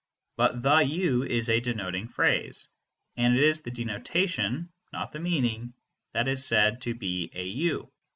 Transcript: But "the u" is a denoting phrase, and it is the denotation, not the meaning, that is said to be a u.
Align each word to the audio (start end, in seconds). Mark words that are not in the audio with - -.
But 0.35 0.63
"the 0.63 0.79
u" 0.81 1.21
is 1.21 1.47
a 1.47 1.59
denoting 1.59 2.07
phrase, 2.07 2.69
and 3.17 3.37
it 3.37 3.43
is 3.43 3.61
the 3.61 3.69
denotation, 3.69 4.71
not 4.91 5.11
the 5.11 5.19
meaning, 5.19 5.75
that 6.13 6.27
is 6.27 6.43
said 6.43 6.81
to 6.81 6.95
be 6.95 7.29
a 7.35 7.43
u. 7.45 7.87